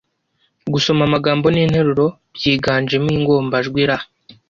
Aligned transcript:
-gusoma 0.63 1.01
amagambo 1.07 1.45
n’interuro 1.49 2.05
byiganjemo 2.35 3.09
ingombajwi 3.17 3.81
r, 3.89 4.01